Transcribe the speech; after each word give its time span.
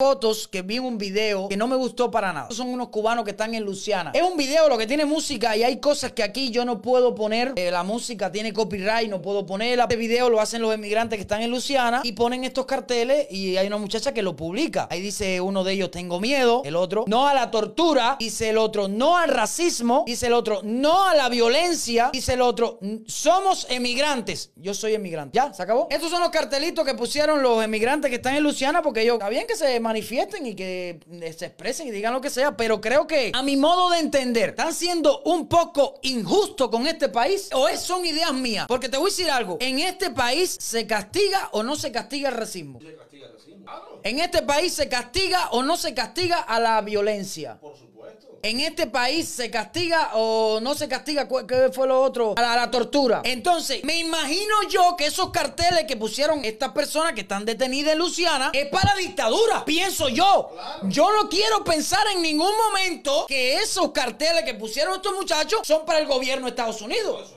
fotos 0.00 0.46
que 0.46 0.62
vi 0.62 0.78
un 0.78 0.96
video 0.96 1.48
que 1.48 1.56
no 1.56 1.66
me 1.66 1.74
gustó 1.74 2.08
para 2.08 2.32
nada. 2.32 2.48
Son 2.52 2.68
unos 2.68 2.90
cubanos 2.90 3.24
que 3.24 3.32
están 3.32 3.52
en 3.54 3.64
Luciana. 3.64 4.12
Es 4.14 4.22
un 4.22 4.36
video 4.36 4.68
lo 4.68 4.78
que 4.78 4.86
tiene 4.86 5.04
música 5.04 5.56
y 5.56 5.64
hay 5.64 5.80
cosas 5.80 6.12
que 6.12 6.22
aquí 6.22 6.52
yo 6.52 6.64
no 6.64 6.80
puedo 6.80 7.16
poner. 7.16 7.52
Eh, 7.56 7.72
la 7.72 7.82
música 7.82 8.30
tiene 8.30 8.52
copyright, 8.52 9.10
no 9.10 9.20
puedo 9.20 9.44
ponerla. 9.44 9.82
Este 9.82 9.96
video 9.96 10.30
lo 10.30 10.40
hacen 10.40 10.62
los 10.62 10.72
emigrantes 10.72 11.16
que 11.16 11.22
están 11.22 11.42
en 11.42 11.50
Luciana 11.50 12.02
y 12.04 12.12
ponen 12.12 12.44
estos 12.44 12.64
carteles 12.64 13.26
y 13.28 13.56
hay 13.56 13.66
una 13.66 13.78
muchacha 13.78 14.14
que 14.14 14.22
lo 14.22 14.36
publica. 14.36 14.86
Ahí 14.88 15.00
dice 15.00 15.40
uno 15.40 15.64
de 15.64 15.72
ellos, 15.72 15.90
tengo 15.90 16.20
miedo. 16.20 16.62
El 16.64 16.76
otro, 16.76 17.04
no 17.08 17.26
a 17.26 17.34
la 17.34 17.50
tortura. 17.50 18.18
Dice 18.20 18.50
el 18.50 18.58
otro, 18.58 18.86
no 18.86 19.16
al 19.16 19.30
racismo. 19.30 20.04
Dice 20.06 20.28
el 20.28 20.32
otro, 20.34 20.60
no 20.62 21.08
a 21.08 21.16
la 21.16 21.28
violencia. 21.28 22.10
Dice 22.12 22.34
el 22.34 22.42
otro, 22.42 22.78
somos 23.08 23.66
emigrantes. 23.68 24.52
Yo 24.54 24.74
soy 24.74 24.94
emigrante. 24.94 25.34
Ya, 25.34 25.52
se 25.52 25.60
acabó. 25.60 25.88
Estos 25.90 26.08
son 26.08 26.20
los 26.20 26.30
cartelitos 26.30 26.84
que 26.86 26.94
pusieron 26.94 27.42
los 27.42 27.64
emigrantes 27.64 28.10
que 28.10 28.18
están 28.18 28.36
en 28.36 28.44
Luciana 28.44 28.80
porque 28.80 29.02
ellos, 29.02 29.14
está 29.14 29.28
bien 29.28 29.44
que 29.48 29.56
se 29.56 29.87
manifiesten 29.88 30.44
y 30.46 30.54
que 30.54 31.00
se 31.36 31.46
expresen 31.46 31.88
y 31.88 31.90
digan 31.90 32.12
lo 32.12 32.20
que 32.20 32.28
sea, 32.28 32.56
pero 32.56 32.78
creo 32.80 33.06
que 33.06 33.32
a 33.34 33.42
mi 33.42 33.56
modo 33.56 33.90
de 33.90 34.00
entender, 34.00 34.50
están 34.50 34.74
siendo 34.74 35.22
un 35.22 35.48
poco 35.48 35.98
injustos 36.02 36.68
con 36.68 36.86
este 36.86 37.08
país 37.08 37.48
o 37.54 37.68
es, 37.68 37.80
son 37.80 38.04
ideas 38.04 38.34
mías. 38.34 38.66
Porque 38.68 38.88
te 38.88 38.98
voy 38.98 39.08
a 39.08 39.10
decir 39.10 39.30
algo, 39.30 39.56
en 39.60 39.78
este 39.78 40.10
país 40.10 40.56
se 40.60 40.86
castiga 40.86 41.48
o 41.52 41.62
no 41.62 41.74
se 41.74 41.90
castiga 41.90 42.28
el 42.28 42.36
racismo. 42.36 42.78
En 44.02 44.18
este 44.20 44.42
país 44.42 44.74
se 44.74 44.88
castiga 44.88 45.48
o 45.50 45.62
no 45.62 45.76
se 45.76 45.94
castiga 45.94 46.38
a 46.40 46.60
la 46.60 46.80
violencia. 46.82 47.58
Por 47.58 47.76
supuesto. 47.76 47.97
En 48.42 48.60
este 48.60 48.86
país 48.86 49.28
se 49.28 49.50
castiga 49.50 50.12
o 50.14 50.60
no 50.60 50.74
se 50.74 50.88
castiga, 50.88 51.26
¿qué 51.46 51.70
fue 51.72 51.88
lo 51.88 52.00
otro? 52.00 52.34
A 52.36 52.56
la, 52.56 52.70
tortura. 52.70 53.20
Entonces, 53.24 53.82
me 53.82 53.98
imagino 53.98 54.62
yo 54.70 54.94
que 54.96 55.06
esos 55.06 55.30
carteles 55.30 55.84
que 55.88 55.96
pusieron 55.96 56.44
estas 56.44 56.70
personas 56.70 57.14
que 57.14 57.22
están 57.22 57.44
detenidas 57.44 57.94
en 57.94 57.98
Luciana 57.98 58.50
es 58.52 58.68
para 58.68 58.94
dictadura. 58.94 59.64
Pienso 59.64 60.08
yo. 60.08 60.54
Yo 60.84 61.10
no 61.12 61.28
quiero 61.28 61.64
pensar 61.64 62.06
en 62.14 62.22
ningún 62.22 62.52
momento 62.56 63.26
que 63.26 63.56
esos 63.56 63.90
carteles 63.90 64.44
que 64.44 64.54
pusieron 64.54 64.94
estos 64.94 65.14
muchachos 65.14 65.60
son 65.64 65.84
para 65.84 65.98
el 65.98 66.06
gobierno 66.06 66.44
de 66.44 66.50
Estados 66.50 66.80
Unidos. 66.80 67.34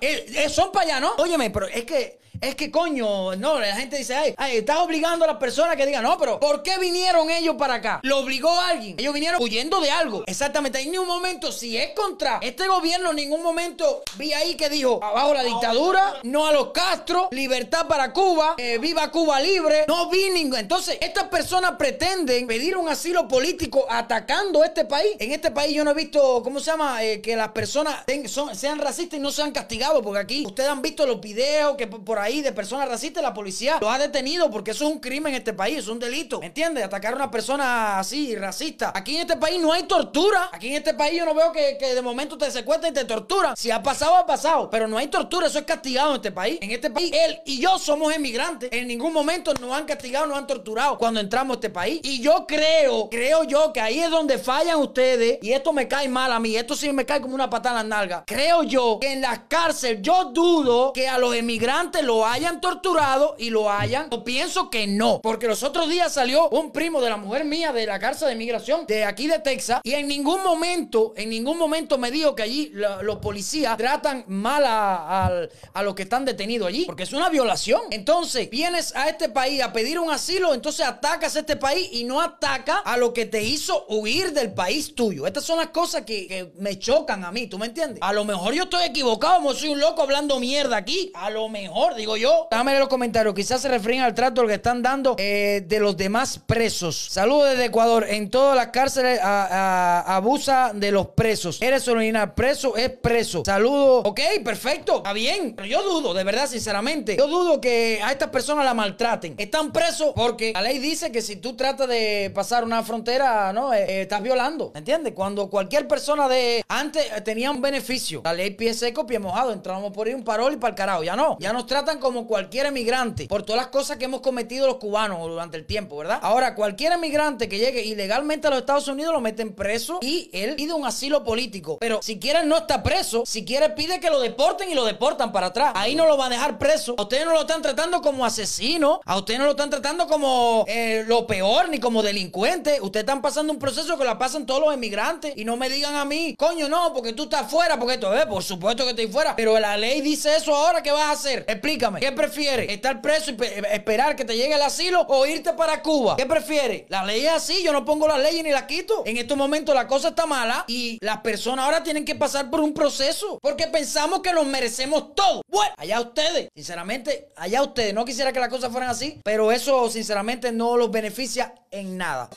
Eh, 0.00 0.26
eh, 0.34 0.48
son 0.48 0.72
para 0.72 0.86
allá, 0.86 1.00
¿no? 1.00 1.14
Óyeme, 1.18 1.50
pero 1.50 1.66
es 1.66 1.84
que 1.84 2.18
es 2.40 2.54
que 2.54 2.70
coño, 2.70 3.34
no, 3.36 3.58
la 3.58 3.76
gente 3.76 3.96
dice, 3.96 4.14
ay, 4.14 4.34
ay, 4.36 4.58
estás 4.58 4.78
obligando 4.78 5.24
a 5.24 5.28
las 5.28 5.36
personas 5.36 5.76
que 5.76 5.86
digan, 5.86 6.02
no, 6.02 6.18
pero 6.18 6.38
¿por 6.38 6.62
qué 6.62 6.78
vinieron 6.78 7.30
ellos 7.30 7.56
para 7.58 7.74
acá? 7.74 8.00
¿Lo 8.02 8.18
obligó 8.18 8.50
alguien? 8.60 8.96
Ellos 8.98 9.14
vinieron 9.14 9.42
huyendo 9.42 9.80
de 9.80 9.90
algo. 9.90 10.24
Exactamente, 10.26 10.80
en 10.80 10.90
ningún 10.90 11.08
momento, 11.08 11.52
si 11.52 11.76
es 11.76 11.90
contra 11.94 12.38
este 12.42 12.66
gobierno, 12.68 13.10
en 13.10 13.16
ningún 13.16 13.42
momento 13.42 14.02
vi 14.16 14.32
ahí 14.32 14.54
que 14.54 14.68
dijo, 14.68 15.00
abajo 15.02 15.34
la 15.34 15.44
dictadura, 15.44 16.20
no 16.24 16.46
a 16.46 16.52
los 16.52 16.72
Castro, 16.72 17.28
libertad 17.30 17.86
para 17.86 18.12
Cuba, 18.12 18.54
eh, 18.58 18.78
viva 18.78 19.10
Cuba 19.10 19.40
libre. 19.40 19.84
No 19.88 20.08
vi 20.10 20.30
ningún. 20.30 20.58
Entonces, 20.58 20.98
estas 21.00 21.24
personas 21.24 21.72
pretenden 21.78 22.46
pedir 22.46 22.76
un 22.76 22.88
asilo 22.88 23.28
político 23.28 23.86
atacando 23.88 24.64
este 24.64 24.84
país. 24.84 25.16
En 25.18 25.32
este 25.32 25.50
país 25.50 25.74
yo 25.74 25.84
no 25.84 25.92
he 25.92 25.94
visto, 25.94 26.42
¿cómo 26.42 26.60
se 26.60 26.66
llama? 26.66 26.98
Que 27.22 27.34
las 27.36 27.48
personas 27.48 28.04
sean 28.52 28.78
racistas 28.78 29.18
y 29.18 29.22
no 29.22 29.30
sean 29.30 29.45
castigados, 29.52 30.02
porque 30.02 30.20
aquí 30.20 30.44
ustedes 30.46 30.68
han 30.68 30.82
visto 30.82 31.06
los 31.06 31.20
videos 31.20 31.76
que 31.76 31.86
por 31.86 32.18
ahí 32.18 32.42
de 32.42 32.52
personas 32.52 32.88
racistas, 32.88 33.22
la 33.22 33.34
policía 33.34 33.78
lo 33.80 33.90
ha 33.90 33.98
detenido 33.98 34.50
porque 34.50 34.72
eso 34.72 34.86
es 34.86 34.92
un 34.92 34.98
crimen 34.98 35.34
en 35.34 35.38
este 35.38 35.52
país, 35.52 35.78
es 35.78 35.88
un 35.88 35.98
delito. 35.98 36.40
¿Me 36.40 36.46
entiendes? 36.46 36.84
Atacar 36.84 37.12
a 37.12 37.16
una 37.16 37.30
persona 37.30 37.98
así, 37.98 38.34
racista. 38.36 38.92
Aquí 38.94 39.16
en 39.16 39.22
este 39.22 39.36
país 39.36 39.60
no 39.60 39.72
hay 39.72 39.84
tortura. 39.84 40.50
Aquí 40.52 40.68
en 40.68 40.74
este 40.74 40.94
país 40.94 41.18
yo 41.18 41.24
no 41.24 41.34
veo 41.34 41.52
que, 41.52 41.76
de 41.78 42.02
momento 42.02 42.36
te 42.38 42.50
secuestran 42.50 42.92
y 42.92 42.94
te 42.94 43.04
torturan. 43.04 43.56
Si 43.56 43.70
ha 43.70 43.82
pasado, 43.82 44.16
ha 44.16 44.26
pasado. 44.26 44.70
Pero 44.70 44.88
no 44.88 44.98
hay 44.98 45.08
tortura, 45.08 45.46
eso 45.46 45.58
es 45.58 45.64
castigado 45.64 46.10
en 46.10 46.16
este 46.16 46.32
país. 46.32 46.58
En 46.60 46.70
este 46.70 46.90
país, 46.90 47.10
él 47.12 47.38
y 47.44 47.60
yo 47.60 47.78
somos 47.78 48.14
emigrantes. 48.14 48.70
En 48.72 48.88
ningún 48.88 49.12
momento 49.12 49.52
nos 49.54 49.72
han 49.72 49.84
castigado, 49.84 50.26
nos 50.26 50.38
han 50.38 50.46
torturado 50.46 50.98
cuando 50.98 51.20
entramos 51.20 51.56
a 51.56 51.58
este 51.58 51.70
país. 51.70 52.00
Y 52.02 52.20
yo 52.20 52.46
creo, 52.46 53.08
creo 53.10 53.44
yo 53.44 53.72
que 53.72 53.80
ahí 53.80 54.00
es 54.00 54.10
donde 54.10 54.38
fallan 54.38 54.78
ustedes. 54.78 55.38
Y 55.42 55.52
esto 55.52 55.72
me 55.72 55.88
cae 55.88 56.08
mal 56.08 56.32
a 56.32 56.40
mí. 56.40 56.56
Esto 56.56 56.76
sí 56.76 56.92
me 56.92 57.06
cae 57.06 57.20
como 57.20 57.34
una 57.34 57.50
patada 57.50 57.80
en 57.80 57.88
la 57.88 57.96
nalga. 57.96 58.24
Creo 58.26 58.62
yo 58.62 58.98
que 59.00 59.12
en 59.12 59.20
las 59.36 59.44
cárceles, 59.48 60.00
yo 60.00 60.30
dudo 60.32 60.92
que 60.92 61.08
a 61.08 61.18
los 61.18 61.34
emigrantes 61.34 62.02
lo 62.02 62.26
hayan 62.26 62.60
torturado 62.60 63.36
y 63.38 63.50
lo 63.50 63.70
hayan. 63.70 64.08
Yo 64.10 64.24
pienso 64.24 64.70
que 64.70 64.86
no. 64.86 65.20
Porque 65.22 65.46
los 65.46 65.62
otros 65.62 65.90
días 65.90 66.12
salió 66.12 66.48
un 66.48 66.72
primo 66.72 67.00
de 67.00 67.10
la 67.10 67.16
mujer 67.16 67.44
mía 67.44 67.72
de 67.72 67.84
la 67.86 67.98
cárcel 67.98 68.28
de 68.28 68.34
migración 68.34 68.86
de 68.86 69.04
aquí 69.04 69.26
de 69.26 69.38
Texas. 69.38 69.80
Y 69.84 69.92
en 69.92 70.08
ningún 70.08 70.42
momento, 70.42 71.12
en 71.16 71.28
ningún 71.28 71.58
momento 71.58 71.98
me 71.98 72.10
dijo 72.10 72.34
que 72.34 72.42
allí 72.44 72.72
los 72.72 73.18
policías 73.18 73.76
tratan 73.76 74.24
mal 74.26 74.64
a, 74.66 75.48
los 75.82 75.94
que 75.94 76.04
están 76.04 76.24
detenidos 76.24 76.68
allí. 76.68 76.84
Porque 76.86 77.02
es 77.02 77.12
una 77.12 77.28
violación. 77.28 77.82
Entonces, 77.90 78.48
vienes 78.48 78.94
a 78.96 79.08
este 79.08 79.28
país 79.28 79.62
a 79.62 79.72
pedir 79.72 79.98
un 79.98 80.10
asilo, 80.10 80.54
entonces 80.54 80.86
atacas 80.86 81.36
a 81.36 81.40
este 81.40 81.56
país 81.56 81.88
y 81.92 82.04
no 82.04 82.20
ataca 82.20 82.78
a 82.78 82.96
lo 82.96 83.12
que 83.12 83.26
te 83.26 83.42
hizo 83.42 83.84
huir 83.88 84.32
del 84.32 84.52
país 84.54 84.94
tuyo. 84.94 85.26
Estas 85.26 85.44
son 85.44 85.58
las 85.58 85.68
cosas 85.68 86.02
que, 86.02 86.26
que 86.26 86.52
me 86.58 86.78
chocan 86.78 87.24
a 87.24 87.32
mí, 87.32 87.46
¿tú 87.46 87.58
me 87.58 87.66
entiendes? 87.66 87.98
A 88.00 88.12
lo 88.12 88.24
mejor 88.24 88.54
yo 88.54 88.64
estoy 88.64 88.84
equivocado, 88.84 89.25
como 89.34 89.54
soy 89.54 89.70
un 89.70 89.80
loco 89.80 90.02
hablando 90.02 90.38
mierda 90.40 90.76
aquí. 90.76 91.10
A 91.14 91.30
lo 91.30 91.48
mejor, 91.48 91.94
digo 91.94 92.16
yo. 92.16 92.48
Dame 92.50 92.72
en 92.72 92.80
los 92.80 92.88
comentarios. 92.88 93.34
Quizás 93.34 93.60
se 93.60 93.68
refieren 93.68 94.00
al 94.00 94.14
trato 94.14 94.46
que 94.46 94.54
están 94.54 94.82
dando 94.82 95.16
eh, 95.18 95.64
de 95.66 95.80
los 95.80 95.96
demás 95.96 96.40
presos. 96.46 97.08
Saludos 97.10 97.50
desde 97.50 97.66
Ecuador. 97.66 98.06
En 98.08 98.30
todas 98.30 98.56
las 98.56 98.68
cárceles 98.68 99.20
abusa 99.22 100.72
de 100.74 100.92
los 100.92 101.08
presos. 101.08 101.60
Eres 101.60 101.86
original. 101.88 102.34
Preso 102.34 102.76
es 102.76 102.90
preso. 102.90 103.42
Saludos. 103.44 104.02
Ok, 104.06 104.20
perfecto. 104.44 104.98
Está 104.98 105.12
bien. 105.12 105.54
Pero 105.56 105.66
yo 105.66 105.82
dudo, 105.82 106.14
de 106.14 106.24
verdad, 106.24 106.46
sinceramente. 106.46 107.16
Yo 107.16 107.26
dudo 107.26 107.60
que 107.60 108.00
a 108.02 108.12
estas 108.12 108.30
personas 108.30 108.64
la 108.64 108.74
maltraten. 108.74 109.34
Están 109.38 109.72
presos 109.72 110.12
porque 110.14 110.52
la 110.52 110.62
ley 110.62 110.78
dice 110.78 111.10
que 111.10 111.22
si 111.22 111.36
tú 111.36 111.56
tratas 111.56 111.88
de 111.88 112.30
pasar 112.34 112.64
una 112.64 112.82
frontera, 112.82 113.52
¿no? 113.52 113.74
Eh, 113.74 113.84
eh, 113.88 114.02
estás 114.02 114.22
violando. 114.22 114.70
¿Me 114.74 114.78
entiendes? 114.78 115.12
Cuando 115.14 115.48
cualquier 115.50 115.88
persona 115.88 116.28
de 116.28 116.64
antes 116.68 117.04
tenía 117.24 117.50
un 117.50 117.60
beneficio. 117.60 118.22
La 118.24 118.32
ley 118.32 118.50
pie 118.50 118.74
seco, 118.74 119.06
pie 119.06 119.15
mojado. 119.18 119.52
Entramos 119.52 119.92
por 119.92 120.06
ahí 120.06 120.14
un 120.14 120.24
parol 120.24 120.52
y 120.54 120.56
para 120.56 120.70
el 120.70 120.76
carajo. 120.76 121.02
Ya 121.02 121.16
no. 121.16 121.36
Ya 121.40 121.52
nos 121.52 121.66
tratan 121.66 121.98
como 121.98 122.26
cualquier 122.26 122.66
emigrante 122.66 123.26
por 123.26 123.42
todas 123.42 123.60
las 123.60 123.68
cosas 123.68 123.96
que 123.96 124.04
hemos 124.06 124.20
cometido 124.20 124.66
los 124.66 124.76
cubanos 124.76 125.20
durante 125.20 125.56
el 125.56 125.66
tiempo, 125.66 125.96
¿verdad? 125.96 126.18
Ahora, 126.22 126.54
cualquier 126.54 126.92
emigrante 126.92 127.48
que 127.48 127.58
llegue 127.58 127.84
ilegalmente 127.84 128.46
a 128.46 128.50
los 128.50 128.60
Estados 128.60 128.88
Unidos 128.88 129.12
lo 129.12 129.20
meten 129.20 129.54
preso 129.54 129.98
y 130.02 130.30
él 130.32 130.54
pide 130.56 130.72
un 130.72 130.86
asilo 130.86 131.24
político. 131.24 131.78
Pero 131.78 132.00
si 132.02 132.18
quiere 132.18 132.44
no 132.44 132.56
está 132.56 132.82
preso, 132.82 133.24
si 133.26 133.44
quiere 133.44 133.70
pide 133.70 134.00
que 134.00 134.10
lo 134.10 134.20
deporten 134.20 134.70
y 134.70 134.74
lo 134.74 134.84
deportan 134.84 135.32
para 135.32 135.48
atrás. 135.48 135.72
Ahí 135.74 135.94
no 135.94 136.06
lo 136.06 136.16
va 136.16 136.26
a 136.26 136.28
dejar 136.28 136.58
preso. 136.58 136.94
A 136.98 137.02
ustedes 137.02 137.24
no 137.24 137.32
lo 137.32 137.42
están 137.42 137.62
tratando 137.62 138.00
como 138.02 138.24
asesino, 138.24 139.00
a 139.04 139.16
ustedes 139.16 139.38
no 139.38 139.46
lo 139.46 139.52
están 139.52 139.70
tratando 139.70 140.06
como 140.06 140.64
eh, 140.68 141.04
lo 141.06 141.26
peor 141.26 141.68
ni 141.68 141.78
como 141.78 142.02
delincuente. 142.02 142.80
Ustedes 142.80 143.04
están 143.04 143.22
pasando 143.22 143.52
un 143.52 143.58
proceso 143.58 143.96
que 143.96 144.04
la 144.04 144.18
pasan 144.18 144.46
todos 144.46 144.60
los 144.60 144.74
emigrantes 144.74 145.32
y 145.36 145.44
no 145.44 145.56
me 145.56 145.68
digan 145.68 145.94
a 145.94 146.04
mí, 146.04 146.34
coño, 146.36 146.68
no, 146.68 146.92
porque 146.92 147.12
tú 147.12 147.24
estás 147.24 147.50
fuera, 147.50 147.78
porque 147.78 147.94
esto, 147.94 148.14
eh, 148.16 148.26
por 148.26 148.42
supuesto 148.42 148.84
que 148.84 148.94
estoy 148.96 149.12
fuera, 149.12 149.36
pero 149.36 149.58
la 149.58 149.76
ley 149.76 150.00
dice 150.00 150.34
eso 150.36 150.54
ahora, 150.54 150.82
¿qué 150.82 150.90
vas 150.90 151.02
a 151.02 151.10
hacer? 151.10 151.44
Explícame, 151.46 152.00
¿qué 152.00 152.12
prefieres? 152.12 152.70
¿Estar 152.70 153.00
preso 153.02 153.30
y 153.30 153.36
esperar 153.72 154.16
que 154.16 154.24
te 154.24 154.36
llegue 154.36 154.54
el 154.54 154.62
asilo 154.62 155.02
o 155.02 155.26
irte 155.26 155.52
para 155.52 155.82
Cuba? 155.82 156.16
¿Qué 156.16 156.26
prefieres? 156.26 156.84
La 156.88 157.04
ley 157.04 157.26
es 157.26 157.32
así, 157.32 157.62
yo 157.62 157.72
no 157.72 157.84
pongo 157.84 158.08
la 158.08 158.18
ley 158.18 158.42
ni 158.42 158.50
la 158.50 158.66
quito. 158.66 159.02
En 159.04 159.18
estos 159.18 159.36
momentos 159.36 159.74
la 159.74 159.86
cosa 159.86 160.08
está 160.08 160.26
mala 160.26 160.64
y 160.66 160.98
las 161.02 161.18
personas 161.18 161.66
ahora 161.66 161.82
tienen 161.82 162.04
que 162.04 162.14
pasar 162.14 162.50
por 162.50 162.60
un 162.60 162.72
proceso 162.72 163.38
porque 163.42 163.66
pensamos 163.66 164.20
que 164.20 164.32
nos 164.32 164.46
merecemos 164.46 165.14
todo. 165.14 165.42
Bueno, 165.48 165.74
allá 165.76 166.00
ustedes, 166.00 166.48
sinceramente, 166.54 167.28
allá 167.36 167.62
ustedes. 167.62 167.92
No 167.92 168.04
quisiera 168.04 168.32
que 168.32 168.40
las 168.40 168.48
cosas 168.48 168.72
fueran 168.72 168.90
así, 168.90 169.20
pero 169.22 169.52
eso 169.52 169.90
sinceramente 169.90 170.52
no 170.52 170.76
los 170.76 170.90
beneficia 170.90 171.54
en 171.70 171.98
nada. 171.98 172.30